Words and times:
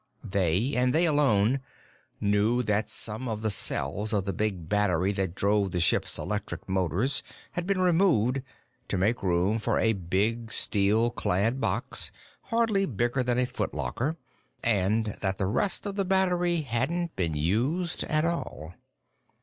They, 0.23 0.73
and 0.75 0.95
they 0.95 1.05
alone, 1.05 1.61
knew 2.19 2.63
that 2.63 2.89
some 2.89 3.27
of 3.27 3.43
the 3.43 3.51
cells 3.51 4.13
of 4.13 4.25
the 4.25 4.33
big 4.33 4.67
battery 4.67 5.11
that 5.11 5.35
drove 5.35 5.69
the 5.69 5.79
ship's 5.79 6.17
electric 6.17 6.67
motors 6.67 7.21
had 7.51 7.67
been 7.67 7.79
removed 7.81 8.41
to 8.87 8.97
make 8.97 9.21
room 9.21 9.59
for 9.59 9.77
a 9.77 9.93
big, 9.93 10.51
steel 10.51 11.11
clad 11.11 11.61
box 11.61 12.11
hardly 12.45 12.87
bigger 12.87 13.21
than 13.21 13.37
a 13.37 13.45
foot 13.45 13.75
locker, 13.75 14.17
and 14.63 15.05
that 15.21 15.37
the 15.37 15.45
rest 15.45 15.85
of 15.85 15.93
the 15.93 16.03
battery 16.03 16.61
hadn't 16.61 17.15
been 17.15 17.35
used 17.35 18.03
at 18.05 18.25
all. 18.25 18.73